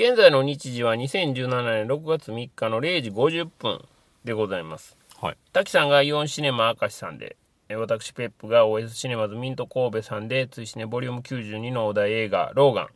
[0.00, 3.84] 現在の日時は2017年6月3日の0時50分
[4.22, 4.96] でございます。
[5.20, 5.36] はい。
[5.52, 7.34] 滝さんがイオンシネマ明石さんで、
[7.68, 12.88] え私ペップが OS シネマズミント神戸さんで、追試ねボリューム92のお題映画、ローガン。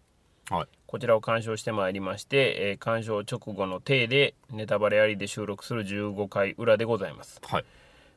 [0.56, 0.68] はい。
[0.86, 7.41] こちらを鑑賞してまいりまして、えー鑑賞直後の体でネタバレありで収録する15回裏でございます。
[7.42, 7.64] はい。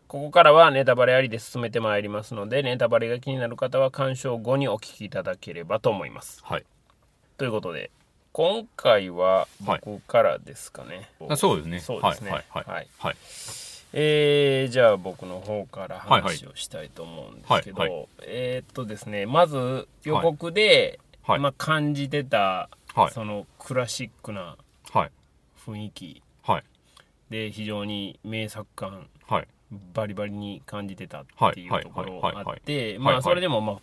[0.08, 6.44] ここからはネタバレありで進めてまいりますので、ネタバレが気になる方は鑑賞後にお聞きいただければと思います。
[6.44, 6.66] はい。
[7.40, 7.90] ということで、
[8.38, 11.10] 今回は僕からですかね。
[11.30, 11.80] あそうですね。
[11.80, 12.32] そうですね。
[12.32, 12.44] はい。
[12.50, 12.66] はい。
[12.68, 13.16] はいはい。
[13.94, 24.58] えー、じゃあ僕の方からはいはい話をしたいと思うんですけど、はいはえーっとですね、まず予告で、はいまあ、感じてた、はいそのクラシックな
[24.92, 25.12] はい。
[25.66, 26.64] 雰囲気はい。
[27.30, 29.48] で非常に名作感はい。
[29.94, 33.78] バリバリに感じてたっていうところはいはいはいはいあってはいまあはいそれでもまあ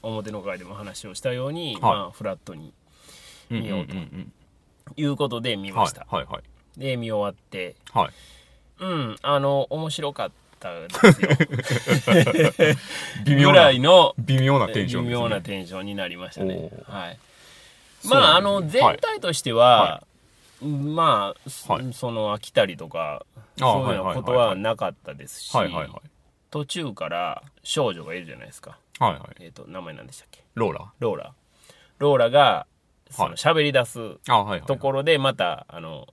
[0.00, 2.72] 表の会でも話をしたように、まあフラットにうん
[3.50, 4.32] 見ようとんん
[4.96, 6.24] いうことで見うんました、はい。
[6.24, 6.32] はい。
[6.34, 6.80] はい。
[6.80, 8.10] で見終わってはい。
[8.80, 11.22] うんあの面白かったです
[12.66, 12.74] よ
[13.24, 15.10] 微妙ぐらないの微妙なテンションね。
[15.10, 17.18] 妙なテンションになりましたねはい
[18.06, 20.02] まああの全体としては、
[20.60, 23.24] はまあ、そはいその飽きたりとか
[23.60, 25.52] あそういうことはなかったですし。
[26.50, 29.20] 途中から少女がいるじゃないですかはいはい。
[29.40, 30.42] えっ、と名前何でしたっけ？
[30.54, 31.34] ローラローラ
[31.98, 32.66] ローラが
[33.10, 34.16] そはいの喋り出す。
[34.66, 36.06] ところでまたあの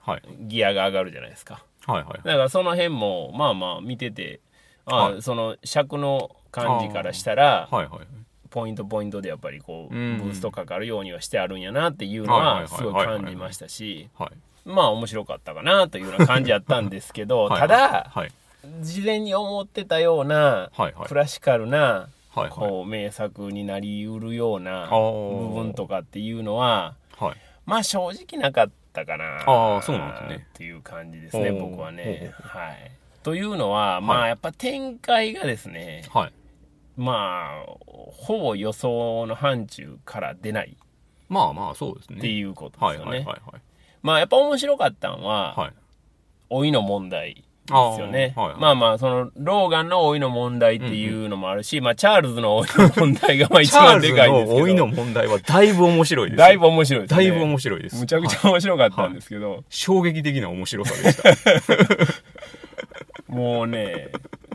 [0.00, 0.22] はい。
[0.40, 2.20] ギアが上がるじゃないですかはいはい。
[2.24, 4.40] だからその辺もまあまあ見てて
[4.86, 8.06] あ、はいその尺の感じからしたらはいはい。
[8.50, 14.30] ポイントポイントでやっぱりこうブうんーストかかるようにはしてあるんやなっていうのはすごい感じましたしはい。
[14.64, 18.32] まあ面白かったかなというような感じやったんですけど はいただはい。
[18.80, 20.70] 事前に思ってたような
[21.06, 22.08] クラシカルな
[22.38, 22.58] はいはい。
[22.70, 27.36] こう名作になりうるような部分とかっていうのははい。
[27.66, 32.90] まあ正直なかったかなあーそうなんですねっていう感じですね僕はねはい
[33.22, 36.32] というのはまあやっぱ展開がですねはい。
[36.96, 40.76] まあほぼ予想の範疇から出ない
[41.28, 42.18] まあまあ、そうですね。
[42.18, 43.26] っていうことはいですよね。
[44.00, 45.72] まあやっぱ面白かったのははい。
[46.50, 48.32] 老いの問題ですよね。
[48.36, 54.46] はいはいまあまあ、その、ローガンの老いの問題っていうのもあるし、まあ、チャールズの老いの問題がまあ一番でかいんですけど。
[54.46, 56.38] チャールズの老いの問題はだいぶ面白いです。
[56.38, 57.16] だいぶ面白いです、ね。
[57.16, 58.00] だいぶ面白いです。
[58.00, 61.72] むちゃくちはいゃ面白かったんですけど、衝撃的な面白さでした。
[63.32, 64.08] もうね、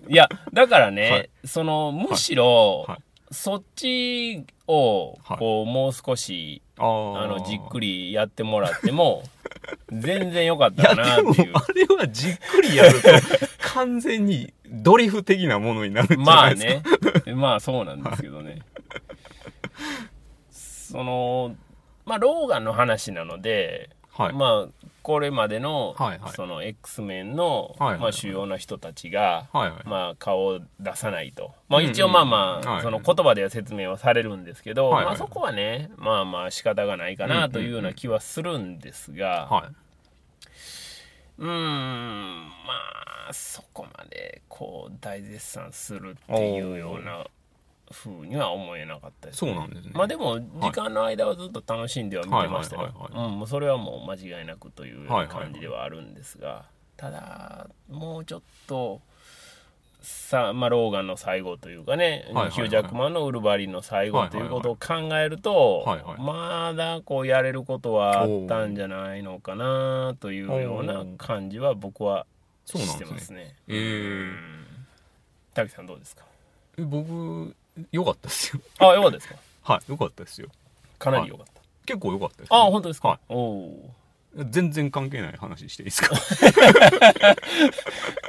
[0.10, 2.98] いや、だからね、はいその、むしろ、はい
[3.34, 9.24] そっちを、はいこう、もう少し、あの、じっくりやってもらっても、
[9.92, 13.10] 全然良かったかなっていう。、あれはじっくりやると、
[13.74, 17.20] 完全にドリフ的なものになるんじゃまあないですか？
[17.26, 17.34] ね。
[17.36, 18.60] まあそうなんですけどね。
[20.52, 21.56] その、
[22.06, 24.34] まあ、ローガンの話なので、はい。
[24.34, 29.88] まあ、これまでの、はいはいその X メンの、はいはいはいまあ、主要な人たちが、はいはい。
[29.88, 31.52] まあ、顔を出さないと。
[31.68, 39.76] まあ、うんうん一応まあまあ、はいその言葉では説明はされるんですけど、はいはいまあ、そこはね、まあまあ仕方がないかなというような気はするんですが、はい。
[41.40, 42.50] うーん、ま
[43.30, 47.26] あ、そこまで、こう、大絶賛するっていうような
[47.92, 49.92] 風には思えなかったです、そうなんですね。
[49.94, 52.92] まあでも、時間の間はずっと楽しんでは見てましたよ。
[53.46, 56.66] それはもう間違いなくという感じではあるんですが、
[56.98, 59.02] ただ、もうちょっと、
[60.02, 65.86] さあ、まあ、ローガンの最後というかね、ヒュージャックマンのウルヴァリンの最後ということを考えると、
[66.20, 72.26] まだこうやれることはあったんじゃないのかなというような感じは僕は
[72.66, 73.14] してそうなんですね。
[73.14, 73.56] ますね。
[73.70, 74.22] えー。
[74.24, 74.66] うん
[75.54, 76.26] 滝さんどうですか？
[76.80, 77.56] え僕、
[77.92, 78.62] 良かったですよ。
[78.80, 79.36] あ、よかったですか？
[79.64, 80.48] はい、良かったですよ。
[81.00, 81.62] かなりよかった。
[81.86, 84.44] 結構良かったです、あ、本当ですか、はおおー。
[84.44, 84.48] い。
[84.50, 86.16] 全然関係ない話していいですか？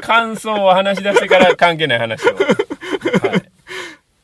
[0.03, 2.35] 感想を話し出してから関係ない話を。
[2.35, 3.51] はい。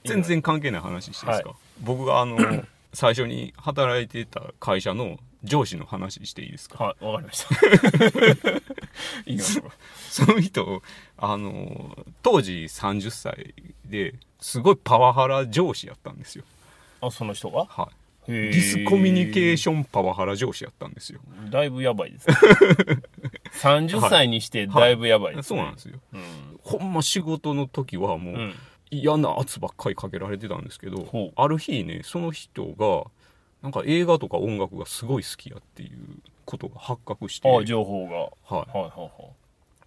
[0.04, 2.36] 全然関係ない話していいですか、は僕があの、
[2.92, 6.84] 最初に働いてた会社の上司の話していいですか？
[6.84, 8.56] はい、わかりました。
[9.26, 9.70] いきましょう。
[10.10, 10.82] その人、
[11.16, 13.54] あの、当時30歳
[13.84, 16.44] で、すごいパワハラ上司やったんですよ。
[17.00, 17.64] あ、その人が？
[17.66, 17.90] は
[18.28, 18.30] い。
[18.30, 21.20] デディスコミュニケーシションパワハラ上司やったんですよ。
[21.50, 22.36] だいぶやばいですね。
[23.60, 25.98] 30歳にしてだいぶやばいです、ねそうなんですよ。
[26.12, 26.22] うん。
[26.62, 28.54] ほんま仕事の時はもう、うん。
[28.90, 33.04] 嫌な圧ばっかりかけられてたんですけどある日ねその人が
[33.62, 35.98] なんか映画とか音楽がすごい好きやっていう
[36.44, 38.14] ことが発覚してあ、情報が。
[38.14, 39.10] ははいはいは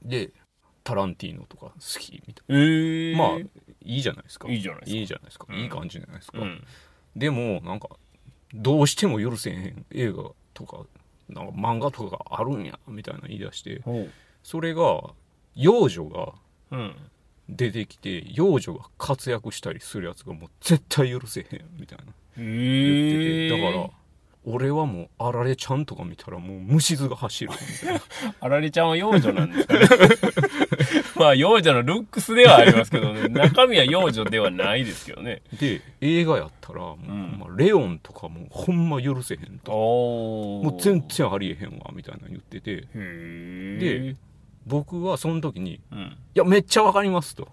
[0.04, 0.08] い。
[0.08, 0.32] い、で
[0.84, 3.48] タランティーノとか好きみたいえー、なまあい
[3.98, 4.50] いじゃないですか。
[4.50, 4.98] いいじゃないですか。
[4.98, 5.60] いいじゃないですか、うん。
[5.60, 6.64] いい感じじゃないですか、うん。
[7.16, 7.90] でもなんか
[8.54, 10.86] どうしても許せへん映画とか
[11.30, 13.82] なんか漫画とかがあるんやみたいな言い出して
[14.44, 15.02] それが
[15.56, 16.34] 幼女が
[16.72, 16.96] うん。
[17.50, 22.06] 出てきて幼女が活躍したりするやつがもう絶対許せへんみたいな。
[22.06, 23.90] へ言ってえてだから
[24.46, 27.52] 俺はもうあられちゃんとか見たらもう虫図が走る。
[27.52, 28.02] みたいな
[28.42, 29.88] あられちゃんは幼女なんですかね。
[31.16, 33.30] まあ幼女のルックスではありますけどね。
[33.30, 35.42] 中身は幼女ではないですけどね。
[35.58, 37.38] で映画やったらもう、ん。
[37.40, 39.72] まあ、レオンとかもうほんま許せへんと。
[39.72, 42.86] もう全然ありえへんわみたいなの言ってて。
[42.94, 44.16] で
[44.68, 46.00] 僕はその時にうん。
[46.00, 47.48] いやめっちゃわかりますと。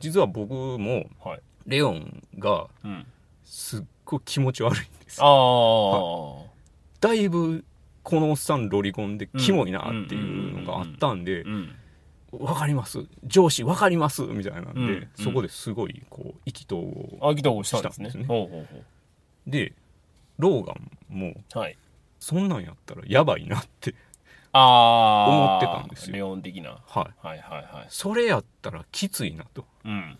[0.00, 1.40] 実は僕もはい。
[1.66, 3.06] レオンがうん
[3.44, 5.20] すっごい気持ち悪いんです。
[5.22, 6.42] ああ、
[7.00, 7.64] だいぶ
[8.02, 11.74] このおっさんロリコンでキモいなっていうのがあったんでうん
[12.32, 13.06] わかります？
[13.24, 14.22] 上司わかります？
[14.22, 16.82] みたいなんで、うんそこですごいこう意気投
[17.20, 18.04] 合したんですね。
[18.06, 18.24] ですね。
[18.24, 18.82] ほうほうほ
[19.46, 19.72] で
[20.38, 21.78] ローガンもうはい。
[22.18, 23.94] そんなんやったらやばいなって
[24.52, 26.16] 思ってたんですよ。
[26.16, 26.78] レオン的な。
[26.86, 27.26] はい。
[27.26, 27.86] はいはいはい。
[27.88, 29.64] それやったらきついなと。
[29.84, 30.18] うん。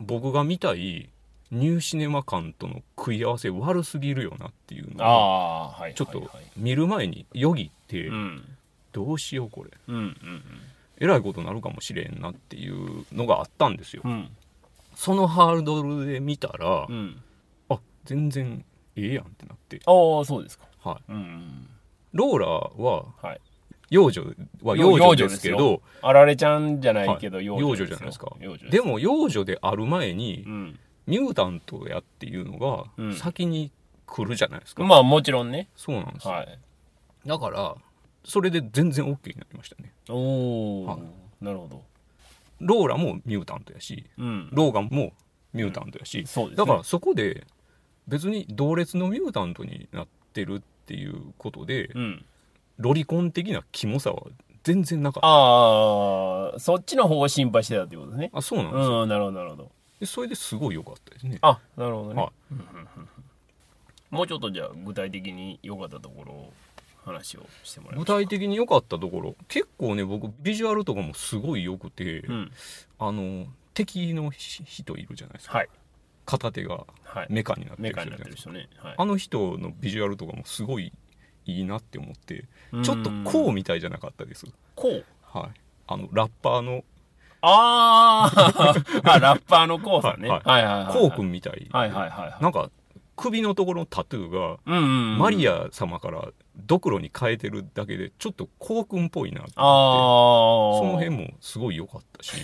[0.00, 1.08] 僕が見たい
[1.50, 8.44] ニューシネマ館との食い合わせ悪すぎるよなっていうのあをちょっと見る前によぎってうん。
[8.92, 9.70] どうしようこれ。
[10.98, 14.02] えらいことになるかもしれんなっていうのがあったんですよ。
[14.94, 17.22] そのハードルで見たらうん。
[17.68, 18.64] あ全然
[18.96, 19.80] ええやんってなって。
[19.86, 19.90] あ
[20.20, 20.64] あそうですか。
[20.82, 21.12] はい。
[21.12, 21.68] うんうん
[22.12, 23.40] ローラははい。
[23.90, 24.24] 幼女
[24.62, 25.58] は幼女ですけよ。
[25.58, 27.18] どあられちゃんじゃないはい。
[27.18, 28.32] けど幼幼女女じゃないですか。
[28.70, 32.58] でも幼女である前にうんミュータントやっていうの
[32.96, 33.10] うん。
[33.10, 33.70] が先に
[34.06, 35.68] 来るじゃないですか、まあもちろんね。
[35.76, 36.58] そうなんですよ、はい。
[37.26, 37.74] だから
[38.24, 39.92] それで全然 OK になりましたね。
[40.08, 41.44] おおはい。
[41.44, 41.82] なるほど。
[42.60, 44.48] ローラもミュータントやしうん。
[44.52, 45.12] ローガンも
[45.52, 46.64] ミュータントやし、そうですね。
[46.64, 47.46] だからそこで
[48.08, 52.24] 別に同列のミュータントになってるっていうことで、うん。
[52.78, 54.22] ロリコン的なキモさは
[54.62, 55.28] 全然なかった。
[55.28, 58.30] ああそっちの方を心配してたってことですね。
[58.34, 59.70] あそうなんですよ、うんなるほどなるほど
[60.00, 61.38] でそれですごい良かったですね。
[61.40, 64.14] あなるほどね、はい。
[64.14, 66.52] もうちょっとじゃあ具体的に良かったところを
[67.04, 72.52] 話をしてもらいま具体的に良かったところ結構ね僕ビジュアルとかもすごい良くて、うん。
[72.98, 75.58] あの敵の人いるじゃないですか。
[75.58, 75.68] はい。
[76.24, 78.50] 片手がはいメカになってる人じゃないですか。
[78.50, 78.68] 人ね。
[78.78, 78.94] はい。
[78.98, 80.92] あの人のビジュアルとかもすごい
[81.46, 82.82] いいなって思ってうん。
[82.82, 84.46] ちょっとこうみたいじゃなかったです。
[84.74, 85.04] こう？
[85.22, 85.60] はい。
[85.86, 86.84] あのラッパーの
[87.42, 89.00] あー。
[89.10, 90.28] あラッパーのコウさんね。
[90.28, 90.62] ははい。
[90.64, 91.68] はいはいはいコウ君みたい。
[91.70, 92.42] はいはいはいはい。
[92.42, 92.70] なんか
[93.16, 95.18] 首のところのタトゥーがうんうんうん。
[95.18, 99.52] マリア様からドクロに変えてるだけでちょっとコウ君っぽいなって。
[99.54, 102.32] その辺もすごい良かったし。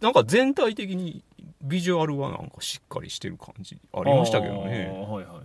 [0.00, 1.22] なんか全体的に
[1.62, 5.42] ビジュアルはなんかしっかりしてる感じありましたけどあねーはいはいは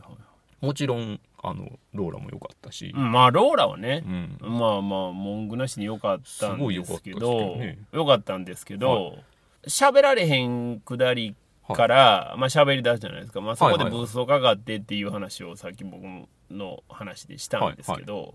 [0.62, 0.66] い。
[0.66, 4.38] もちろんあのローラも良かったし、うんまあローラはねう、ん。
[4.42, 7.58] まあまあ文句なしに良かったんですけど
[7.92, 9.18] 良かったんですけど
[9.68, 11.36] 喋、られへんくだり
[11.68, 16.04] から、まあ喋り出すじゃないですか、まあ、そこではいはいブーストかかってっていう話をさっき僕
[16.52, 18.34] の話でしたんですけど、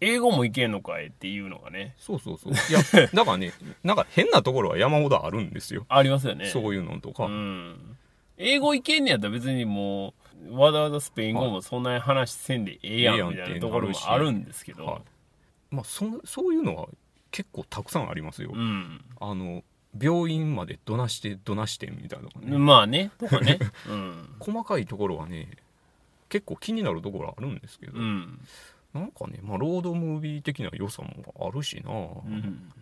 [0.00, 1.94] 英語もいけんのかいっていうのがね。
[1.98, 2.52] そうそうそう。
[2.52, 3.52] いや だからね
[3.82, 6.46] なんか変なところは山ほどあるんですよ、ありますよね。
[6.46, 7.96] そういうのとか、うん、
[8.36, 10.12] 英語いけんねやったら別にもう
[10.50, 15.00] わざわざスペイン語もそんなに話せんでええやんみたいなところもあるんですけど、はい。
[15.70, 16.88] まあそそういうのは
[17.30, 19.00] 結構たくさんありますよ、うん。
[19.20, 19.62] あの
[20.00, 23.58] 病院までどなしてどなしてみたいなね、まあねとかね。
[23.88, 24.34] うん。
[24.38, 25.48] 細かいところはね
[26.28, 28.40] 結構気になるところあるんですけど、うん。
[28.94, 32.72] なんかね、まあ、ロードムービー的な良さもあるしな、うん。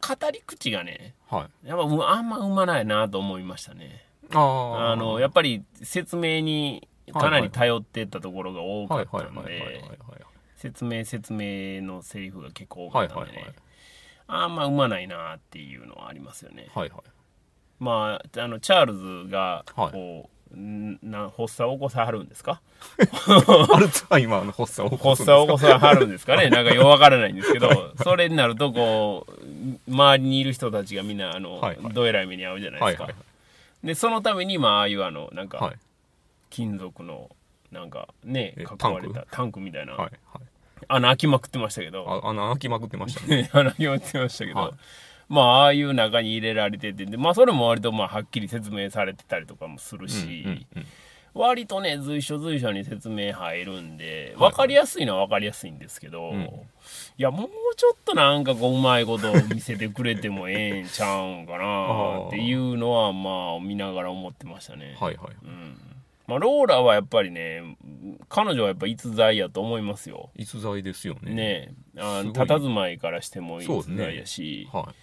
[0.00, 1.68] 語り口がねはい。
[1.68, 4.04] やっぱうあんまうまないなと思いましたね
[4.38, 4.40] あ
[4.88, 9.78] ああのやっぱり説明にかなり頼ってったところが多かはいったんはいはいはいはい。
[9.78, 10.24] で
[10.56, 13.54] 説明説明のセリフが結構多かはいったんでねはいはい。
[14.28, 16.68] あんまうまないなっていうのはありますよね。
[16.74, 17.00] はいはい。
[17.80, 18.94] まああのチャール
[19.26, 19.92] ズがはい。
[19.92, 22.60] こう、んな発作を起こさはるんですか？
[23.72, 25.26] アルツハイマーの発作を起こす発んですか？
[25.26, 26.50] 作を起こさはるんですかね？
[26.50, 31.92] なんかようわからないんですけど それになるとこう周りにいる人たちがみんなあの、はいはい。
[31.94, 33.31] どえらい目に遭うじゃないですか、はいはい
[33.84, 35.76] でそのためにまあああいうあのなんか、はい。
[36.50, 37.30] 金属の
[37.70, 39.60] なんかねえ囲われたタンク？
[39.60, 40.12] みたいな、はいはい。
[40.88, 42.22] 穴開きまくってましたけど。
[42.24, 43.50] あ穴開きまくってましたね。
[43.54, 44.72] 穴開きまくってましたけど、はい。
[45.28, 50.86] まあああいう中に入れられててでまあそれも割とまあはっきり説明されてたりとかもするし、うんうんうん
[51.34, 56.40] 割とね随所随所に説明入るんではい分かりやすいのは分かりやすいんですけど、ん。
[57.18, 64.96] いやもうちょっとなんかこううまいことを見せてくれてもええんちゃうんかなっていうのはまあ見ながら思ってましたね。
[65.00, 65.30] はいはい。
[65.44, 65.76] うん。
[66.26, 67.76] まあ、ローラはやっぱりね
[68.28, 70.30] 彼女はやっぱ逸材やと思いますよ。
[70.36, 71.34] 逸材ですよね。
[71.34, 71.74] ね。
[71.98, 72.46] あすごい。
[72.46, 73.96] 佇まいからしても逸そうですね。
[73.96, 74.94] 材やし、は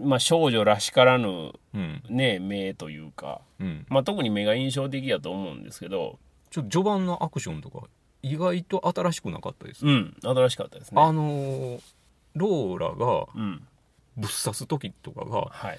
[0.00, 1.52] まあ、少女らしからぬ
[2.08, 3.86] ね目というか、うん。
[3.88, 6.18] まあ、特に目が印象的やと思うんですけど
[6.50, 7.86] ちょっと序盤のアクションとか
[8.22, 11.00] 意外と新しくなかったです、うん新しかったですね。
[11.00, 11.80] あのー
[12.34, 13.62] ローラがうん。
[14.16, 15.78] ぶっ刺す時とかがはい。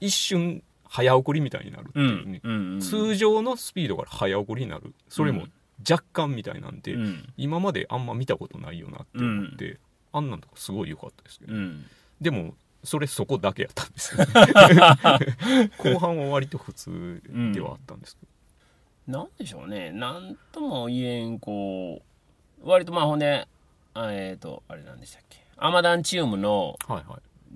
[0.00, 2.40] 一瞬早送りみたいになるってういうね。
[2.42, 2.80] ん、うんうん。
[2.80, 4.94] 通常のスピードから早送りになる。
[5.08, 5.46] それも
[5.88, 7.32] 若干みたいなんで、うん。
[7.36, 9.78] 今まであんま見たことないよなって思って、
[10.12, 11.84] あんなんとかすごい良かったですけど、うん。
[12.20, 12.54] でも
[12.84, 14.16] それそこだけやったんです
[15.78, 18.26] 後半は割と普通ではあったんですけ
[19.08, 19.90] ど、なんでしょうね。
[19.90, 22.02] なんとも言えんこ
[22.62, 23.46] う割とまあほんで
[23.94, 25.38] あえっ、とあれなんでしたっけ。
[25.56, 26.78] アマダンチウムの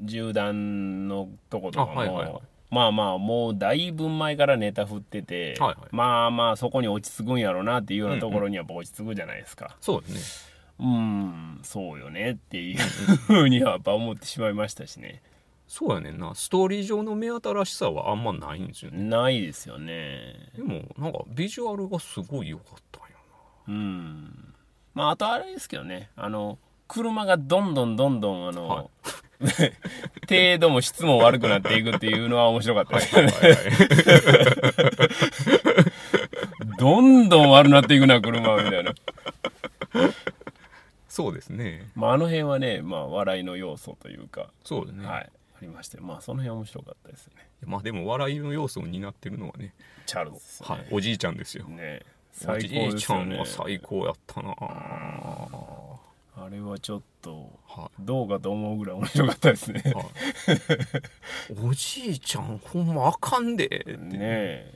[0.03, 2.43] 銃弾のとことかも、あはいはいはい。
[2.71, 5.77] まあまあもうだいぶ前からネタ振ってて、はいはい。
[5.93, 9.77] まあまあそこに落ち着くんやろうなっていうようなところにやっぱ落ち着くじゃないですか。
[9.81, 10.52] そうですね
[10.83, 15.23] うんそうよねっていうふうにはやっぱ思ってしまいましたしね。
[15.69, 16.35] そうやねんな。
[16.35, 19.03] ストーリー上の目新しさはあんまないんですよね。
[19.03, 20.51] ないですよね。
[20.57, 23.09] でもなんかビジュアルがすごい良かったんや
[23.69, 24.55] うん。
[24.93, 26.11] まああとあれですけどね。
[26.17, 26.59] あの
[26.89, 28.85] 車がどんどんどんどんあの、は
[30.29, 33.33] 程度も質も悪くなっていくっていうのは面白かったですよね、
[36.79, 38.93] どんどん悪なっていくな車みたいな、
[41.13, 41.91] そうですね。
[41.95, 49.75] まあ、あの辺はね、まあ、笑いの要素というか、そうですね、はいありましてまあその辺面白かったですよねまあでも笑いの要素を担ってるのはね
[50.07, 51.65] チャールズですよね、はい、おじいちゃんですよ。
[51.67, 52.01] ね
[52.41, 54.49] お最じいちゃんは最高やったな。
[54.49, 55.99] は
[56.35, 57.31] あれはちょっと
[57.77, 57.91] い。
[58.01, 59.83] どうかと思うぐらい面白かったですね。
[59.95, 60.07] はい。
[61.63, 63.97] おじいちゃんほんまあかんでって。
[63.99, 64.75] ねえ。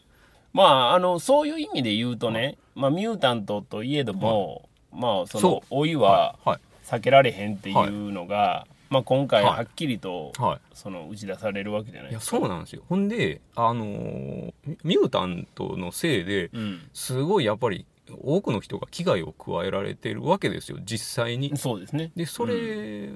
[0.53, 12.39] まああのそういう意味で言うとね、まあ、ミュータントといえども、まあそその老いははい避けられへんっていうのが、まあ、今回はいはっきりと、はその打ち出されるわけじゃないですか。
[12.39, 12.83] そうなんですよ。
[12.89, 14.53] ほんであのー
[14.85, 17.87] ミュータントのせいでうん、すごいやっぱり
[18.23, 21.57] 多くの人が危害を加えられてるわけですよ実際に。
[21.57, 22.13] そうですね。
[22.15, 23.11] でそれ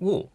[0.00, 0.28] を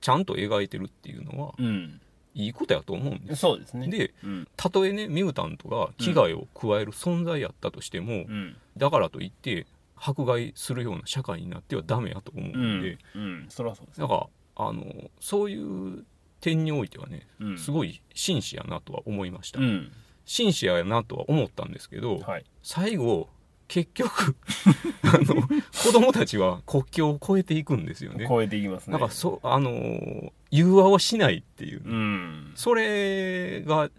[0.00, 2.00] ちゃんと描いてるっていうのはうん、
[2.34, 3.40] いいことやと思うんです。
[3.40, 3.88] そうですね。
[3.88, 9.66] でうん、たとえねミュータントが危害を加える存在やったとしても、うん、だからといって
[10.00, 14.00] 迫害するような社会になってはダメやと思ううんんで、、うん、そりゃそうです。
[14.00, 14.26] だから
[14.56, 14.84] あの
[15.20, 16.04] そういう
[16.40, 19.92] 点においてはねうん、すごい紳士やなとは思いました、うん、
[20.24, 22.44] 紳士やなとは思ったんですけど、はい。
[22.62, 23.28] 最後
[23.68, 24.36] 結局
[25.04, 28.26] あの子供たちは国境を越えていくんですよね。
[28.28, 28.98] 超えていきますね。
[28.98, 33.90] なんかそうあの融和はしないっていう、うん、それが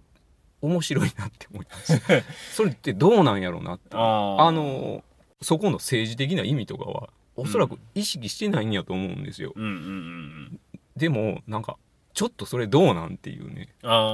[0.62, 2.02] 面白いなって思います。
[2.54, 3.96] それってどうなんやろうなって。
[3.96, 5.04] あの
[5.42, 10.60] そこの政治的な意味とかはおそらく意識してないんやと思うんですよ、うん、うん、うん、
[10.96, 11.78] でもなんか
[12.14, 13.70] ちょっとそれどうなんっていうね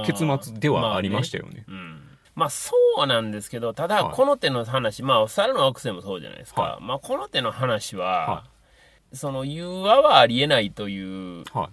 [0.06, 2.00] 結末ではありましたよね,、うん。
[2.34, 4.14] まあそうなんですけどただはい。
[4.14, 8.44] この手の話、まあ猿の惑星もそうじゃないですか、はまあこの手の話は、は
[9.12, 11.70] その融和はありえないというは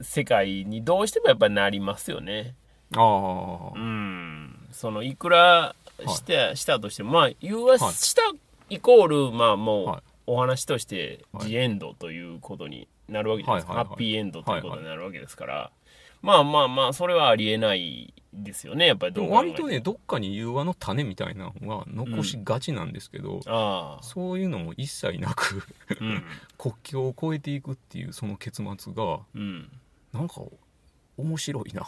[0.00, 0.04] い。
[0.04, 2.54] 世界にどうしてもやっぱりなりますよね。
[2.94, 4.68] ああうん。
[4.70, 5.74] そのいくら
[6.06, 8.22] して、したとしてもまあ融和した
[8.68, 10.02] イコールまあもうはい。
[10.28, 11.48] お話としてはい。
[11.48, 15.70] ジエンドということになるわけじゃないですか、ハッピーエンドということになるわけですから、
[16.22, 18.86] まあまあまあそれはありえないですよね。
[18.86, 24.02] やっぱりでどう割とねどっかに融和の種みたいなのは残しがちなんですけど、ああ。
[24.02, 25.62] そういうのも一切なく
[26.00, 26.24] うん。
[26.58, 29.70] 国境を越えていくっていうその結末がうん。
[30.12, 30.42] なんか
[31.16, 31.86] 面白いな。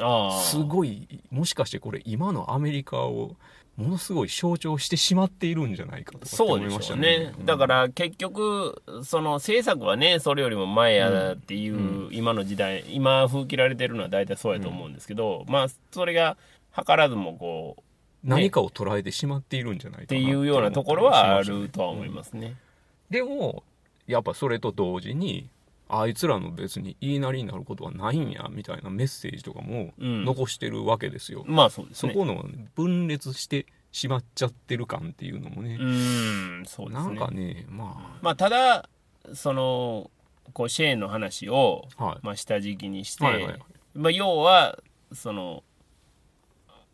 [0.00, 0.40] ああ。
[0.40, 3.36] すごいもしかしてこれ今のアメリカを
[3.78, 16.36] ものすごい象徴してしまっているんじゃないかと思いましたしょうね、だから結局その政策はねそれよりも前やっていう、今の時代今風切られてるのは大体そうやと思うんですけど、まあそれが
[16.76, 17.82] 図らずもこう
[18.28, 22.56] 何かを捉えてしまっているんじゃないかなっていうようなところはあるとは思いますね。
[23.10, 23.62] でも
[24.08, 25.48] やっぱそれと同時に
[25.88, 30.24] あいつらの別に言いなりになることはないんやみたいなメッセージとかもうん。
[30.24, 32.12] 残してるわけですよ、まあそうですね。
[32.12, 35.78] そこの分裂してしまっちゃってる感っていうのもね。
[35.80, 37.06] う、んそうですね。
[37.06, 38.88] なんかねままあただ
[39.32, 40.10] その
[40.52, 42.18] こうシェーンの話を、あはい。
[42.22, 43.58] まあ、下敷きにして、はいはいはい。
[43.94, 44.78] まあ、要は
[45.12, 45.62] その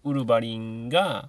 [0.04, 1.28] ウルヴァリンが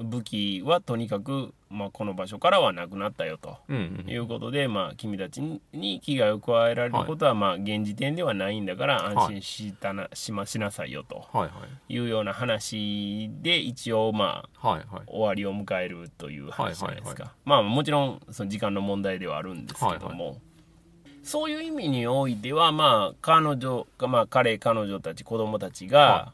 [0.00, 3.58] 武器はとにかく、まあ、この場所からはなくなったよと。
[3.68, 4.10] うんうん。
[4.10, 11.26] いうことで、まあ、君たちに危害を加えられることは、まあ、現時点ではないんだから安心したな、しましなさいよと。
[11.32, 11.52] はいは
[11.88, 11.94] い。
[11.94, 15.02] いうような話で一応まあはいはい。
[15.06, 20.36] 終わりを迎えるという話じゃないですか、はいまあもちろんその時間の問題ではあるんですけども、はい
[21.22, 26.32] そういう意味においてはまあ彼女まあ彼彼女たち子供たちが、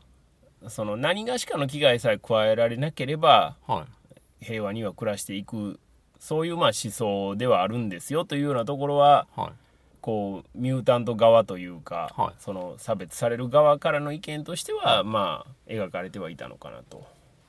[0.66, 3.86] その何がしかの危害さえ加えられなければは
[4.40, 4.44] い。
[4.44, 5.78] 平和には暮らしていく
[6.18, 9.50] そういうまあ思想ではあるんですよというようなところははい。
[10.00, 12.34] こうミュータント側というか、はい。
[12.38, 17.04] その差別される側からの意見としては、まあ描かれてはいたのかなと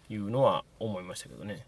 [0.09, 1.65] いうのは思いましたけどね。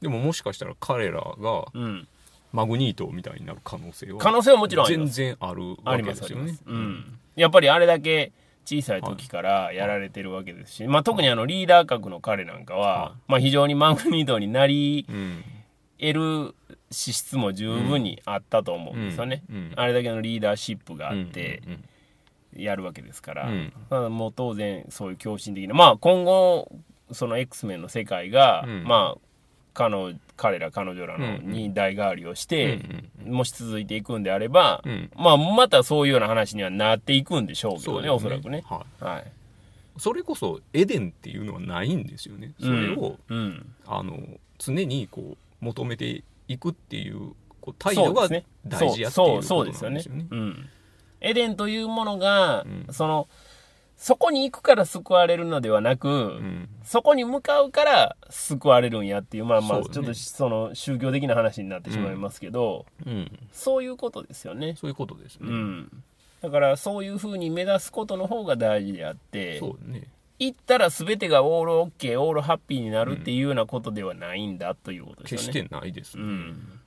[0.00, 2.08] でももしかしたら彼らがうん、
[2.52, 5.14] マグニートみたいになる可能性は可能性はもちろん全す。
[5.14, 6.52] 然あるあわけですよね。
[6.52, 8.32] すうん、やっぱりあれだけ
[8.70, 15.44] 小さい時からやられてるわけですし、まあ、特にあのリーダー格の彼なんかは、はまあ、非常にマグニートになりうん
[16.00, 16.54] 得る
[16.90, 19.42] 資質も十分にあったと思うんですよね、
[19.76, 21.62] あれだけのリーダーシップがあって
[22.56, 23.72] やるわけですから、うん。
[23.90, 26.68] まあもう当然そういう狂信的なまあ今後
[27.12, 28.84] その X メンの世界が、うん。
[28.84, 29.18] まあ
[29.72, 35.10] 彼女彼ら彼女らのうんに代替わりをして、うんもし続いていくんであれば、うん。
[35.14, 38.64] まあまたそういうような話にはなっていくんでしょうけどねそうですおそらくね。
[38.66, 39.04] はい。
[39.04, 39.32] はい、
[39.98, 42.54] それこそエデンっていうのはないんですよね。
[42.58, 44.18] それを、うん、あの
[44.58, 48.28] 常にこう求めていくっていうこう態度が
[48.66, 50.26] 大事やっていうことなんですよね。
[51.20, 52.86] エデンというものが、うん。
[52.90, 53.28] その
[54.00, 56.68] そこに行くから救われるのではなく、うん。
[56.84, 64.74] そこに向かうから救われるんやっていうまあまあちょっとその宗教的な話になってしまいますけど、うん、そういうことですよね。
[64.80, 66.02] そういうことですね、うん、
[66.40, 70.04] だからそういうふうに目指すことの方が大事であってそうね。
[70.38, 75.46] 行ったら全てがオールオッケーオールハッピーになるっていうようなことではないんだということですよね。
[75.48, 76.80] 決してないです、うん、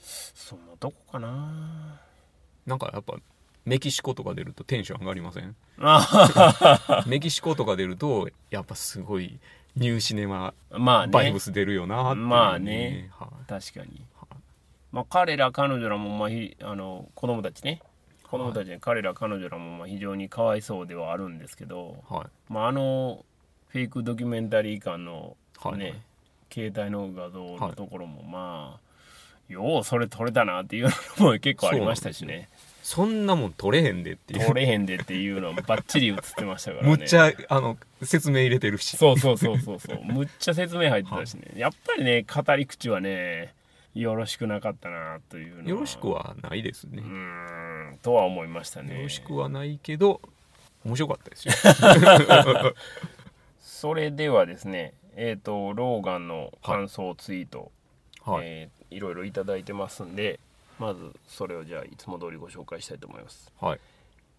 [0.00, 2.00] そんなとこかな。
[2.66, 3.14] なんかやっぱ
[3.64, 5.54] メキシコとか出るとテンション上がりません？
[5.78, 9.38] あメキシコとか出るとやっぱすごい
[9.76, 11.12] ニューシネマまあね。
[11.12, 13.10] バイブス出るよなっていう、まあね。
[13.18, 13.28] はい。
[13.48, 14.02] 確かに、
[14.92, 17.80] まあ、彼ら彼女らもまあひあの子供たちね。
[18.24, 22.52] 子供たち、彼ら彼女らもまあ非常にかわいそうではあるんですけど、はい。
[22.52, 23.24] まあ、あの
[23.68, 25.80] フェイクドキュメンタリー感のね、はい。
[25.80, 25.94] はい
[26.52, 32.48] 携帯の画像のところもまあ、ようそれ撮れたなっていうのも結構ありましたしね
[32.90, 34.44] そんなもん取れへんでっていう。
[34.48, 36.88] 撮れへんでっていうのもバッチリ映ってましたからね。
[36.88, 38.96] むっちゃあの説明入れてるし。
[38.96, 40.04] そうそうそうそうそう。
[40.04, 41.52] むっちゃ説明入ってたしね。
[41.54, 43.54] やっぱりね語り口はね
[43.94, 47.00] よろしくなかったなというよろしくはないですね。
[47.00, 48.96] う、ーんとは思いましたね。
[48.96, 50.20] よろしくはないけど
[50.84, 51.54] 面白かったですよ。
[53.60, 57.70] それではですねえっ、とローガンの感想ツイート、
[58.24, 60.40] はい、えーいろいろいただいてますんで
[60.80, 63.52] まずそれをじゃあいつも通りご紹介したいと思います。
[63.60, 63.80] はい。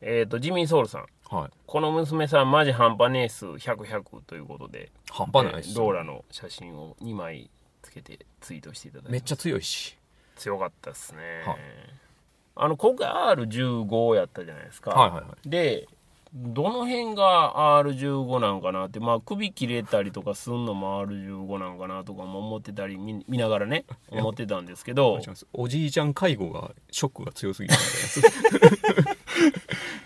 [0.02, 1.06] えっ、とジミーソウルさん。
[1.34, 1.50] はい。
[1.68, 4.92] この娘さんマジ半端ねえ数100100ということで。
[5.12, 7.50] 半端ないです、えーローラの写真を2枚
[7.84, 9.12] つけてツイートしていただいて。
[9.12, 9.96] めっちゃ強いし。
[10.36, 11.58] 強かったですね、はい。
[12.56, 15.50] あの今回 R15 やったじゃないですか、はいはいはい。
[15.50, 15.88] で
[16.34, 25.22] どの辺が R15 なんかなってまあ首切れたりとかすんのも R15 なんかなとかも思ってたり見見ながらね思ってたんですけど。
[25.54, 27.82] おじいちゃん介護がショックが強すぎたみ
[28.22, 29.16] たいな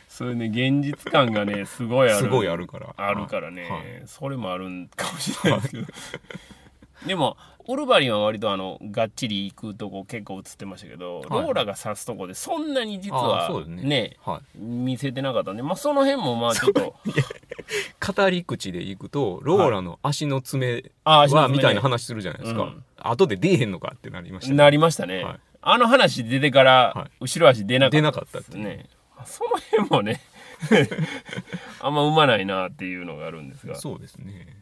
[0.07, 2.19] それね現実感がねすごいある。
[2.19, 2.93] すごいあるから。
[2.95, 4.03] あるからね、はい。
[4.05, 5.87] それもあるんかもしれないですけど
[7.05, 11.29] でもオルバリンは割とあのがっちり行くとこ結構映ってましたけど、はい。
[11.29, 13.83] ローラが指すとこでそんなに実あはね。
[13.83, 14.59] ねはい。
[14.59, 16.95] 見せてなかったんで、まあ、その辺もまあちょっと
[18.13, 21.41] 語り口でいくとローラの足の爪あ足の爪。
[21.41, 22.83] ねはみたいな話するじゃないですか、うん。
[22.97, 24.57] 後で出えへんのかってなりましたね。
[24.57, 25.39] なりましたね、はい。
[25.61, 27.11] あの話出てからはい。
[27.21, 28.63] 後ろ足出なかった出なかったっていう。
[28.63, 28.85] ね
[29.25, 30.21] その辺もね
[31.81, 33.73] あんま生まないなっていうのがあるんですが。
[33.73, 34.55] そうですね。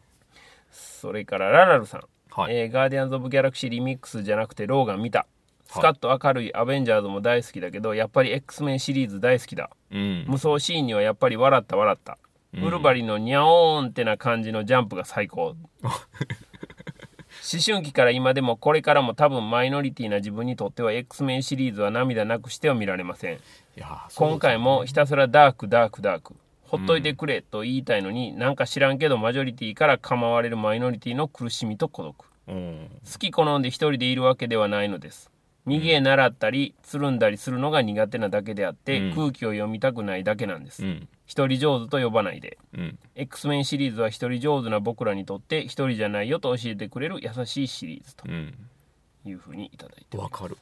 [0.70, 2.04] それからララルさん
[2.36, 5.26] はい、えーガーディアンズ・オブ・ギャラクシーリミックスじゃなくてローガン見た。
[5.66, 9.70] スカッと明るいアベンジャーズも大好きだけどやっぱり X メンシリーズ大好きだ。
[9.92, 10.24] うん。
[10.26, 12.18] 無双シーンにはやっぱり笑った笑った、
[12.52, 12.64] うん。
[12.64, 15.54] ウルヴァリンのニャオーンってな感じのジャンプが最高。
[17.42, 23.34] 思春期から今でもこれからも多分マイノリティな自分にとっては X メンシリーズは涙なくしては見られません。
[23.34, 23.38] い
[23.76, 26.34] やそう今回もひたすらダークダークダーク
[26.76, 32.24] ほっといてくれと言いたいのに、なんか知らんけどマジョリティから構われるマイノリティの苦しみと孤独。
[32.48, 32.88] うん。
[33.10, 35.30] 好き好んで一人でいるわけではないのです。
[35.66, 39.14] 右へ習ったりつるんだりするのが苦手なだけであって、うん。
[39.14, 41.08] 空気を読みたくないだけなんです、うん。
[41.26, 42.58] 一人上手と呼ばないで。
[42.76, 42.98] うん。
[43.14, 48.54] X メンシリーズは一人上手な僕らにとって一人じゃないよと教えてくれる優しいシリーズとうん。
[49.24, 50.58] いうふうにいただいてわかる。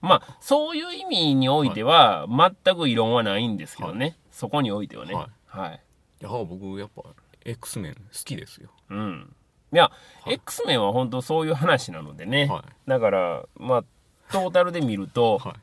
[0.00, 5.14] まあそういう意味においては全く異論はないんですけどね、そこにおいてはね。
[5.14, 5.80] ははい、
[6.20, 7.02] いや僕やっぱ
[7.44, 8.70] X メン好きですよ。
[8.90, 9.34] うん。
[9.72, 9.90] いや、
[10.22, 10.34] はい。
[10.34, 13.84] X メンは本当そういう話なのでね、はだからまあ
[14.30, 15.54] トータルで見ると、はい。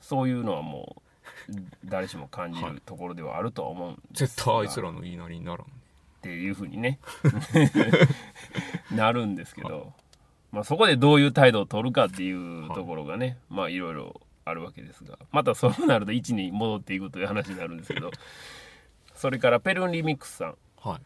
[0.00, 0.96] そういうのはも
[1.48, 5.64] う誰しも感じるところではあるとは思うんです絶対あいつらの言いなりにならんっ
[6.22, 6.98] ていうふうにね。
[8.90, 9.92] なるんですけど、
[10.52, 15.18] まあ、そこでどういう態度を取るかっていうところがね、まあいろいろあるわけですが。
[15.30, 18.10] またそうなると1に戻っていくという話になるんですけど
[19.16, 20.54] それからペルンリミックスさん。
[20.80, 21.00] はい。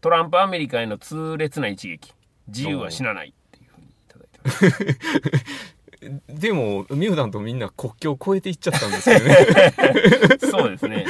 [0.00, 2.12] トランプアメリカへの痛烈な一撃。
[2.48, 6.30] 自由は死なないっていうふうにいただいてます。
[6.40, 9.36] でもミューダンとみんな国境を越えていっちゃったんですよね。
[10.50, 11.04] そうですね。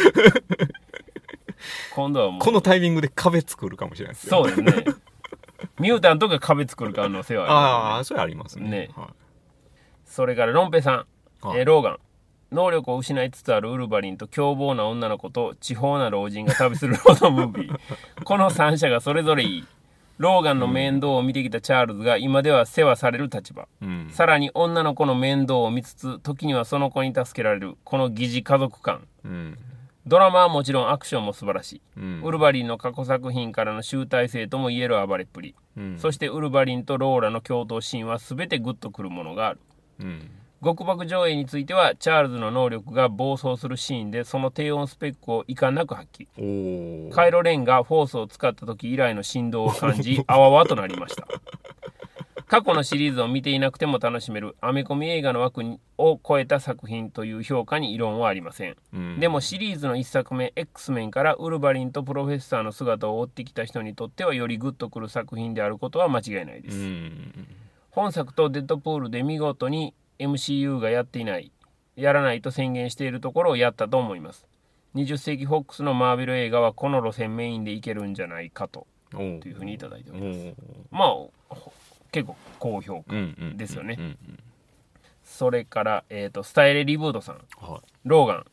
[1.95, 4.45] 今度はもうこのタイミングで壁作るかもしれないですよ。
[4.45, 4.85] そうですね。
[5.79, 7.97] ミュータントが壁作る可能性はありますね。
[7.97, 8.69] ああそれありますね。
[8.69, 8.91] ね。
[8.97, 9.15] は
[10.05, 11.07] それからロンペさ
[11.43, 11.61] ん、はい。
[11.61, 11.99] えーローガン
[12.53, 17.81] 能力を失いつつあるウルヴァリンと凶暴な女の子と地方な老人が旅するロードムービー。
[18.25, 19.65] この3者がそれぞれいい。
[20.19, 24.09] ローガンの面倒を見てきたチャールズが今では世話される立場、うん。
[24.11, 29.59] さらに女の子の面倒を見つつ時にはその子に助けられるこの疑似家族感うん。
[30.07, 32.23] ドラマはもちろんアクションも素晴らしい、うん。
[32.23, 35.99] ウルヴァリンの過去作品からの集大成ともいえる暴れっぷり、うん。
[35.99, 39.61] そしてウルヴァリンとローラの共闘シーンは全てグッとくるものがある。
[40.01, 40.31] うん
[40.63, 47.11] 極爆上映についてはチャールズの能力が暴走するシーンでその低音スペックを遺憾なく発揮。
[47.11, 51.27] カイロ・レンがフォースを使った時以来の振動を感じあわわとなりました。
[52.47, 55.63] 過去のシリーズを見ていなくても楽しめるアメコミ映画の枠
[55.99, 58.77] を超えた作品という評価に異論はありません。
[58.93, 59.21] うん。
[59.21, 67.47] でもシリーズの1作目 X メンからウルヴァリンとプロフェッサーの姿を追ってきた人にとってはよりグッとくる作品であることは間違いないです、うん。
[67.91, 71.51] 本作とデッドプールで見事に MCU がやっていない
[71.97, 74.47] やらないと宣言しているところをやったと思います。
[74.95, 80.39] 20世紀フォックスのマーベル映画はこの路線メインでいけるんじゃないかとというふうにいただいておおります。
[80.41, 80.55] ー
[80.91, 81.73] まあほ
[82.13, 83.15] 結構高評価、
[83.57, 84.17] ですよね。
[85.25, 87.41] それから、えー、とスタイレリブードさん。
[87.59, 88.47] はローガン、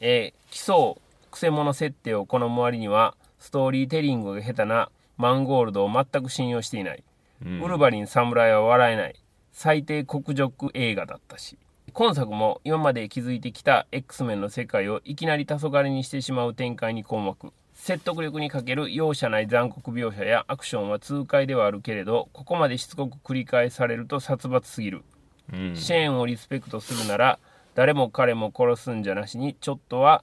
[0.00, 0.96] えー基礎
[1.30, 7.04] くせ者設定を好む割にはストーリーテリングが下手なマンゴールドを全く信用していない、
[7.44, 7.46] い。
[7.46, 7.62] うん。
[7.62, 9.14] ウルヴァリン侍は笑えない
[9.58, 11.56] 最低国辱映画だったし。
[11.94, 17.54] 今作も今まで築いてきた X メンの世界をいきなり黄昏にしてしまう展開に困惑。
[17.72, 25.04] 説得力に欠ける容赦ない残酷描写やアクションは痛快ではあるけれどここまでしつこく繰り返されると殺伐すぎる。
[25.50, 25.74] うん。
[25.74, 27.38] シェーンをリスペクトするなら
[27.74, 30.22] 誰も彼も殺すんじゃなしにちょっとは、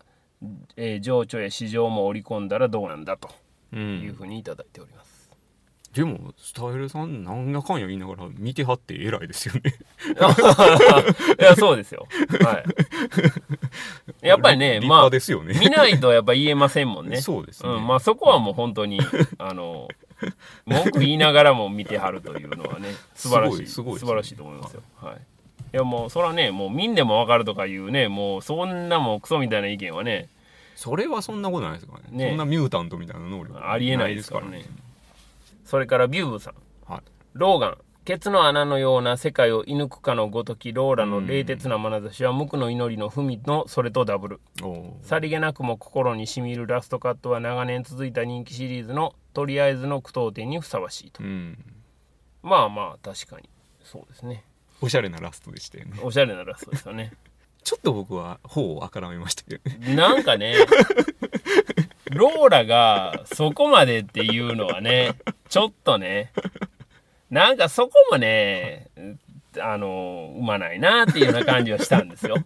[0.76, 3.30] えー情緒や市場も織り込んだらどうなんだと。
[3.72, 5.13] ういうんふうにいただいております、
[5.94, 9.62] でもスタイルさんなんやかんや言いながら見てはって偉いですよね。
[11.40, 12.08] いやそうですよ。
[12.44, 12.64] は
[14.22, 14.28] い。
[14.28, 15.54] やっぱりね立まあ派ですよね。
[15.60, 17.22] 見ないとやっぱ言えませんもんね。
[17.22, 17.78] そうですね。
[17.78, 19.00] ん、まあそこはもう本当に
[19.38, 19.88] あの
[20.66, 24.00] 文句言いながらも見てはるというのはね 素晴らしいすごいね。
[24.00, 24.82] 素晴らしいと思いますよ。
[25.00, 25.16] はい。
[25.16, 25.18] い
[25.74, 30.30] やもうそれはねもう見んでも分かるとかいうねもうそんなもうクソみたいな意見はね
[30.76, 32.18] それはそんなことないですからね。
[32.18, 32.30] ね。
[32.30, 34.66] そんなミュータントみたいな能力ありえないですからね
[35.66, 36.54] それからビューブさん。
[36.92, 37.02] はい。
[37.34, 37.78] ローガン。
[38.06, 44.42] ケツの穴のような世界を射抜くかのごときローラの冷徹な眼差しは無垢の祈りの文のそれとダブル。
[45.02, 51.24] さりげなくも心にしみるラストカットは長年続いた人気シリーズのとりあえずの句読点にふさわしいと。
[51.24, 51.58] うん。
[52.42, 53.50] まあまあ確かに
[53.84, 54.44] そうですね。
[54.82, 55.98] おしゃれなラストでしたよね。
[56.04, 57.14] おしゃれなラストですよね。
[57.64, 59.96] ちょっと僕は頬をあからめましたけどね。
[59.96, 60.56] なんかね
[62.12, 65.16] ローラがそこまでっていうのはね
[65.54, 66.32] ちょっとね。
[67.30, 68.88] なんかそこもね
[69.60, 72.38] あのうまないなっていうような感じはしたんですよ。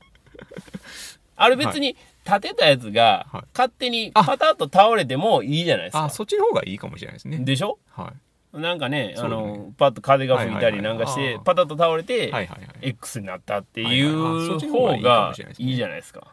[1.38, 3.44] あれ別に立てたやつがはい。
[3.54, 6.04] 勝手にパタッと倒れてもいいじゃないですか。
[6.04, 7.38] あそっちの方がいいかもしれないですね。
[7.40, 7.80] でしょ？
[7.92, 8.12] は
[8.54, 8.60] い。
[8.60, 12.34] なんかね、ねの、パッと風が吹いたりなんかしてパタッと倒れて、
[12.82, 16.28] X になったっていう方がいいじゃないですか。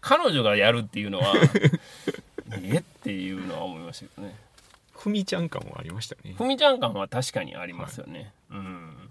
[0.00, 1.32] 彼女がやるっていうのは、
[2.62, 2.78] え？
[2.78, 4.34] っていうのは思いましたけどね。
[5.04, 8.32] ふみちゃん感はありましたねふみちゃん感は確かにありますよね。
[8.50, 9.10] うん。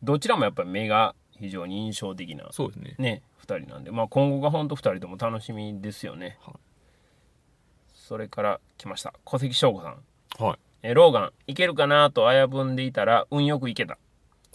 [0.00, 6.38] どちらもやっぱり目が非常に印象的な、そうですねね、二人なんで、まあ今後が本当二人とも楽しみですよね。
[6.42, 6.54] はい
[7.94, 9.14] それから来ました。
[9.24, 10.44] 小関翔子さん。
[10.44, 13.98] はいえーローガン、いけるかなと危ぶんでいたら、運よくいけた。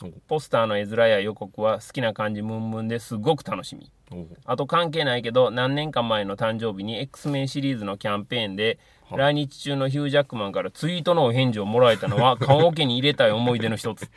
[0.02, 8.78] おポスターの絵面や予告は好きな感じムンムンですごく楽しみおあと関係ないけど何年か前の誕生日に X メンシリーズのキャンペーンではい
[9.12, 14.10] 来日中のヒュージャックマンからツイートのお返事をもらえたのは 棺桶に入れたい思い出の一つ。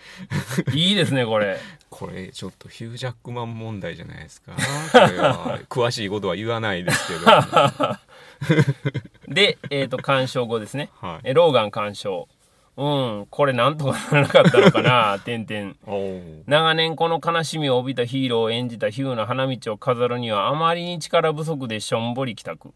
[0.72, 1.58] いいですねこれ。
[1.90, 4.52] これちょっとヒュージャックマン問題じゃないですか。
[4.92, 7.26] これは 詳しいことは言わないですけど。
[7.26, 8.00] は
[9.28, 10.90] で、えっと鑑賞後ですね。
[11.02, 11.06] い。
[11.24, 12.28] えローガン鑑賞
[12.78, 22.72] うんこれなんとかならなかったのかな点々おー長年この悲しみを帯びたヒーローを演じたヒューの花道を飾るにはあまりに力不足でしょんぼり帰宅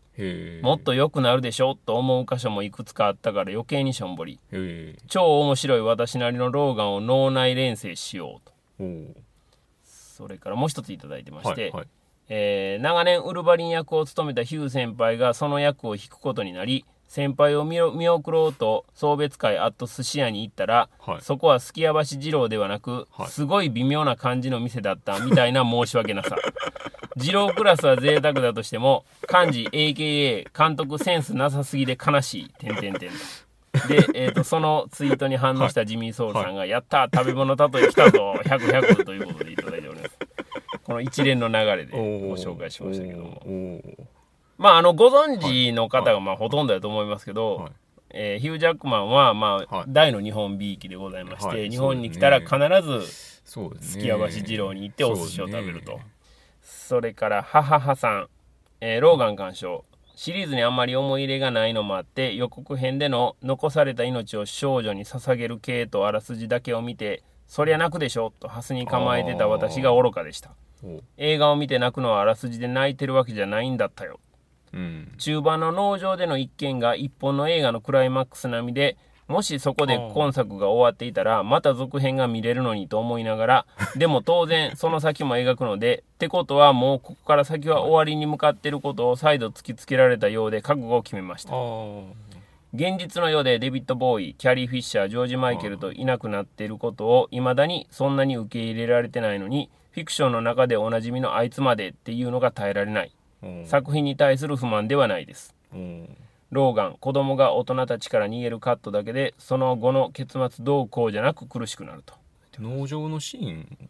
[0.63, 4.41] もっと良くなるでしょと思う箇所もいくつかあったから余計にしょんぼり。
[5.07, 8.53] 超面白い私なりのローガンを脳内連成しようと。
[9.85, 11.87] それからもう一ついただいてまして、はいはい。
[12.29, 21.21] えー長年ウルヴァリン役を務めたヒュー先輩がその役を引くことになり先輩を見送ろうと送別会アット寿司屋に行ったら、はい。
[21.21, 23.29] そこはすき家橋二郎ではなく、はい。
[23.29, 26.37] すごい微妙な感じの店だったみたいな申し訳なさ。
[27.17, 32.51] 二郎クラスは贅沢だとしても幹事 AKA 監督センスなさすぎで悲しい。
[32.59, 33.11] 点々点で、
[34.15, 40.19] えー、とそのツイートに反応したジミー・ソウルさんが「やった食べ物例え来たぞ100100」ということでいただいております。
[40.83, 43.83] この一連の流れでご紹介しましたけども
[44.63, 47.73] まああのご存知の方がまあほとんどだと思いますけど、はい。
[48.11, 49.85] えーヒュー・ジャックマンはまあ、はい。
[49.89, 51.69] 大の日本びいきでございまして、はい。
[51.69, 53.79] 日本に来たら必ずね。
[53.81, 55.99] 月屋橋二郎に行ってお寿司を食べると。
[56.63, 58.29] それから母はさん、
[58.81, 59.85] えーローガン鑑賞。
[60.15, 70.51] シリーズにあんまり思い入れがないのもあって予告編での残された命を少女に捧げる系とあらすじだけを見てそりゃ泣くでしょとハスに構えてた私が愚かでした。
[71.17, 74.21] 映画を見て泣くのはあらすじで泣いてるわけじゃないんだったよ
[74.73, 75.13] うん。
[75.19, 78.97] 中盤の農場での一件が一本の映画のクライマックス並みで
[79.29, 91.55] もしそこで今作が終わっていたらまた続編が見れるのにと思いながら でも当然その先も描くのでってことはもうここから先は終わりに向かっていることを再度突きつけられたようで覚悟を決めました。
[92.75, 103.13] 現実の世でデビッド・ボーイキャリー・フィッシャージョージ・マイケルといなくなっていることを未だにそんなに受け入れられてないのにフィクションの中でおなじみのあいつまでっていうのが耐えられない
[103.67, 105.55] 作品に対する不満ではないです。
[106.51, 112.15] ローガン子供が大人たちから逃げるカットだけでその後の結末どうこうじゃなく苦しくなると。
[112.59, 113.89] 農場のシーン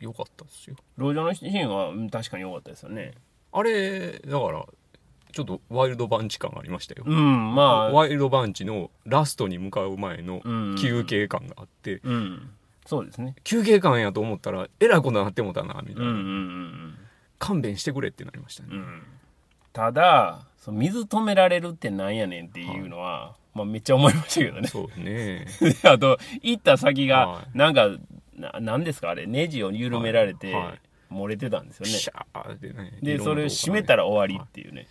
[0.00, 0.76] 良かったですよ。
[0.98, 3.12] 路上のシーンはうん確かに良かったですよね。
[3.52, 4.66] あれだから
[5.32, 7.92] ちょっとワイルドバンチ感ありましたよ、うんまあ。
[7.92, 10.76] ワイルドバンチのラストに向かう前のうん。
[10.76, 12.50] 休憩感があって、うん。
[12.86, 13.36] そうですね。
[13.44, 16.98] 休憩感やと思ったらえらいことになってもたなみたいな、うんうんうん
[17.40, 18.78] 勘弁してくれってなりましたね、うん。
[18.78, 19.02] うん
[19.72, 24.68] ただその水止められるってなんやねんっていうのは、まあ、めっちゃ思いましたけどね。
[24.68, 25.46] そうね。
[25.84, 27.88] あと行った先がはなんか
[28.36, 29.10] ななんですか？
[29.10, 30.64] あれネジを緩められてはい。
[30.64, 30.78] はい。
[31.14, 31.92] 漏れてたんですよね。
[31.92, 34.88] ピシャーってねでそれを閉めたたら終わりっていうね。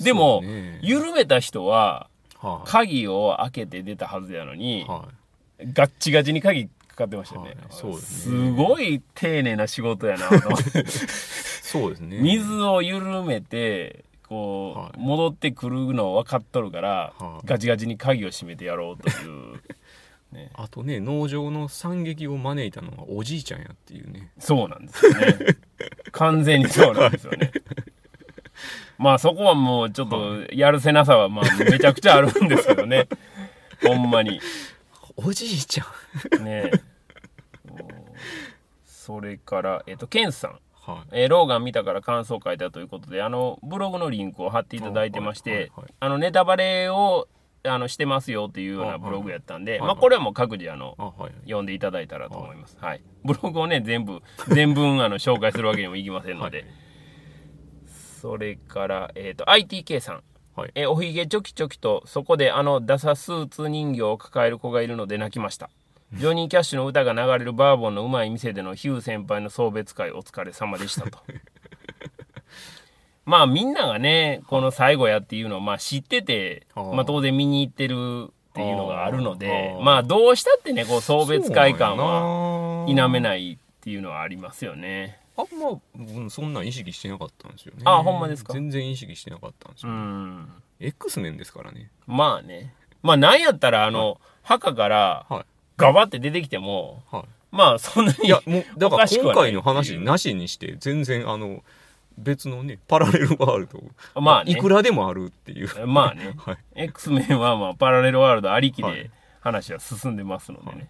[0.00, 0.78] でもね。
[0.82, 2.68] 緩めた人ははい。
[2.68, 5.08] 鍵を開けて出たはずやのに、は
[5.72, 8.48] ガッチガチに鍵かかってましたよね、はいそうですね。
[8.48, 10.28] すごい丁寧な仕事やな
[11.62, 12.18] そうですね。
[12.18, 14.92] 水を緩めてこう、はい。
[14.98, 17.46] 戻ってくるの分かっとるから、はい。
[17.46, 19.60] ガチガチに鍵を閉めてやろうという。
[20.54, 24.30] あとね農場の惨劇を招いたのはおじいちゃんやっていうね。
[24.38, 25.36] そうなんですよね。
[26.12, 27.52] 完全にそうなんですよね。
[28.96, 33.08] まあそこはもうちょっとやるせなさはまあめちゃくちゃあるんですけどね。
[33.82, 34.40] ほんまに
[35.16, 35.84] おじいちゃ
[36.40, 36.44] ん。
[36.44, 36.70] ね
[38.84, 41.22] それから、えっと、ケンスさん、はい。
[41.22, 45.94] えーローガン見たから感想書いたということで、あの、ブログのリンクを貼っていただいてまして、はいはいはい。
[46.00, 47.28] あの、ネタバレを、
[47.64, 50.96] あの、してますよっていうようなブログやったんで、まあ、これはもう各自、あの、
[51.44, 52.76] 読んでいただいたらと思います。
[52.80, 53.02] はい。
[53.24, 56.58] ブログをね、全部、全文、あの、紹介するわけにもいきませんので。
[56.58, 56.66] はい。
[58.20, 60.22] それから、えっ、と、ITK さん。
[60.56, 60.72] はい。
[60.74, 65.70] えーおひげチョキチョキとそこであのダサスーツ人形を抱える子がいるので泣きました。
[66.14, 71.18] ジョニー・キャッシュの歌が流れるバーボンのうまい店でのヒュー先輩の送別会お疲れ様でしたと。
[73.24, 85.80] まあみんながねこの最後やっていうのをまあ知っててまあ当然見に行ってるっていうのがあるのでまあどうしたってねこう送別会感はは否めないっていうのはありますよねあんま、
[86.16, 87.82] うん、そんなん意識してなかったんですよね。
[87.84, 88.52] あほんまですか？
[88.52, 90.48] 全然意識してなかったんですうよ、ん。
[90.80, 91.90] X メンですからね。
[92.06, 92.74] まあね。
[93.02, 97.24] まあなんやったらあの墓からはガバって出てきてもいはい。
[97.50, 101.62] まあそんなにいやもうだからおかしくはない今回の話なしにして全然あの
[102.18, 104.52] 別のねパラレルワールドまあね。
[104.52, 105.86] いくらでもあるっていう。
[105.86, 106.34] まあね。
[106.38, 106.58] はい。
[106.74, 109.10] X メンはまあパラレルワールドありきではい。
[109.40, 110.88] 話は進んでますのでね、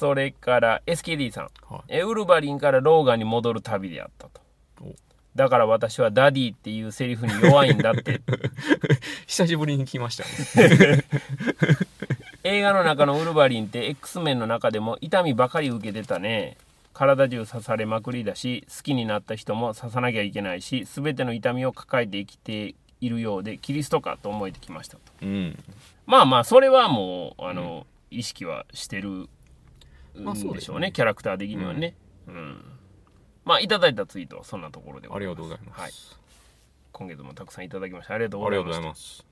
[0.00, 1.48] それから SKD さん。
[1.68, 4.40] はいえウルヴァリンからローガンに戻る旅であったと
[4.80, 4.94] お。
[5.36, 8.22] だから私はダディっていうセリフに弱いんだって。
[9.28, 11.04] 久しぶりに来ましたね
[12.44, 16.56] 映画の中のウルヴァリンって X メンの中でも痛みばかり受けてたね。
[16.94, 25.02] 体中刺されまくりだし、好きになった人も刺さなきゃいけないし、全ての痛みを抱えて生きているようで、キリストかと思えてきましたと。
[25.20, 25.58] うん
[26.06, 29.28] まあまあ、それはもう、あの、意識はしてる
[30.14, 31.94] まあそうでしょうね、キャラクター的にはね。
[32.26, 32.64] うん。
[33.44, 35.92] まあ、いただいたツイートはそんなところでありがとうございます、はい。
[36.92, 38.14] 今月もたくさんいただきました。
[38.14, 38.76] ありがとうございました。
[38.76, 39.24] ございます。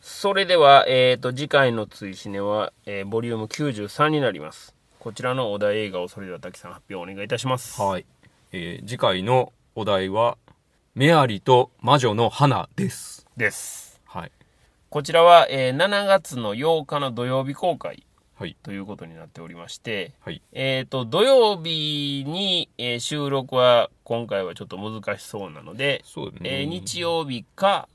[0.00, 4.74] それでは、えー、と次回の追試ねは、えーボリューム93になります。
[4.98, 7.80] こちらのお題映画をそれでは滝さん発表お願いいたします。
[7.80, 8.06] はい、
[8.52, 10.38] えー次回のお題は
[10.94, 13.26] 「メアリと魔女の花」です。
[13.36, 14.00] です。
[14.06, 14.32] はい。
[14.88, 18.06] こちらは、えー7月の8日の土曜日公開
[18.40, 18.56] はい。
[18.62, 20.40] ということになっておりましてはい。
[20.52, 27.86] えー、と土曜日に、えー収録は今回はちょっと難しそうなので、そうね、えー日曜日か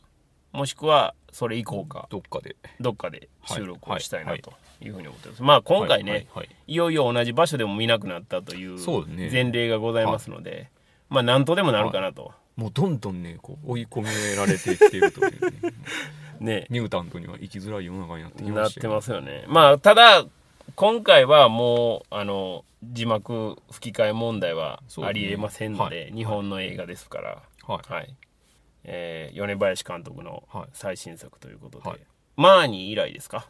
[0.51, 2.57] もしくはそれ以降かどっかで。
[2.79, 4.41] どっかで収録をしたいなはい。
[4.43, 4.89] とい。
[4.89, 6.19] うふうに思ってます、まあ今回ね、はい。
[6.19, 6.27] はい。
[6.35, 8.77] はいいよいよ同じ場所でも見なくなったという
[9.31, 10.69] 前例がございますので、
[11.09, 15.73] まあ何とでもなるかなと、もうどんどんねこう追い込められてきてるというね
[16.39, 16.67] ね。
[16.69, 19.45] ミュータントには生きづらい世の中になってきまなってますよね。
[19.47, 20.25] まあただ
[20.75, 27.41] 今回はもうあの字幕吹き替え問題はありえませんのではい日本の映画ですから。
[27.67, 27.93] はい。
[27.93, 28.15] はい、
[28.83, 30.67] えー米林監督のはい。
[30.73, 31.99] 最新作ということで、はい。
[32.35, 33.47] マーニー以来ですか？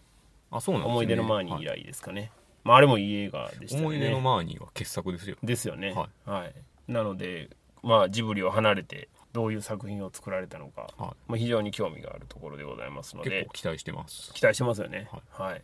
[0.51, 0.91] あそうなんですね。
[0.93, 2.31] 思い出のマーニー以はい来ですかね、
[2.63, 3.87] まああれもいい映画でしたよね。
[3.87, 5.35] 思い出のマーニーは傑作ですよ。
[5.41, 5.93] ですよね。
[5.93, 6.53] ははい、
[6.87, 7.49] なので
[7.81, 11.09] まあジブリを離れてどういう作品を作られたのか、はい。
[11.27, 14.33] まあ、非常に興味があるところでございますので結構期待してます。
[14.33, 15.09] 期待してますよね。
[15.11, 15.61] ははい、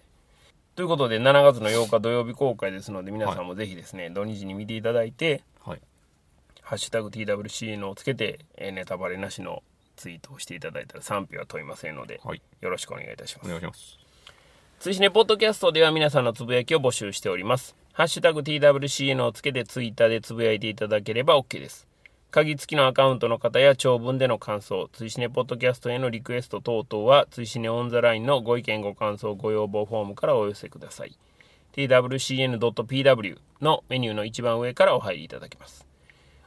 [0.76, 5.82] ということで7月の8日土曜日公開ですので皆さんもぜひですね、土日に見ていただいてはい
[6.62, 9.64] 「ハッシュタグ #TWC の」をつけてえーネタバレなしの
[9.96, 12.42] ツイートをしていただいたら賛否は問いませんので、はい。
[12.60, 13.46] よろしくお願いいたします。
[13.46, 13.98] お願いします。
[14.80, 17.76] 追試ねポッドキャストでは皆さんのつぶやきを募集しております。
[17.94, 21.91] ハッシュタグ TWCN をつけてツイッターでつぶやいていただければ OK です。
[22.32, 31.18] 鍵付きのアカウントの方や長文での感想、追試ねポッドキャストへのリクエスト等々は、追試ねオンザラインのご意見ご感想ご要望フォームからお寄せください。
[31.74, 35.86] twcn.pw のメニューの一番上からお入りいただけます。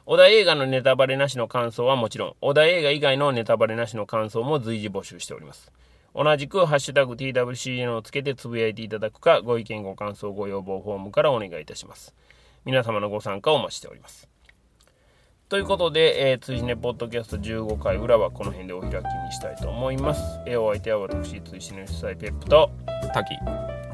[0.07, 5.71] 小田映画のネタバレなしの感想はもちろん、小田映画以外のネタバレなしの感想も随時募集しております。
[6.15, 12.15] 同じく、ハッシュタグ TWCN をつけてつぶやいていただくか、ご意見ご感想ご要望フォームからお願いいたします。
[12.65, 14.34] 皆様のご参加をお待ちしております。
[15.47, 20.21] ということで、えー、追試ねポッドキャスト15回裏はこの辺でお開きにしたいと思います。
[20.47, 22.71] えーお相手は私、追試ね主催ペップと
[23.13, 23.35] 滝。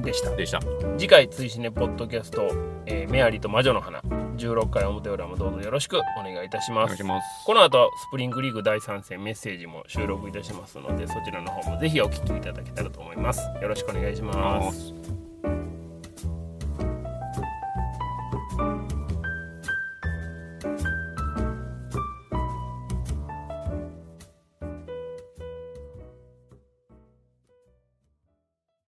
[0.01, 0.33] でした。
[0.35, 0.59] でした。
[0.97, 2.47] 次回追試ねポッドキャスト、
[2.85, 3.99] えーメアリと魔女の花。
[4.37, 6.87] 16回表裏もどうぞよろしくお願いいたしおます。
[6.87, 7.27] 願いします。
[7.45, 13.41] この後スプリングリーグ第3戦メッセージも収録いたしますのでそちらの方もぜひお聞きいただけたらと思います。
[13.61, 14.93] よろしくお願いします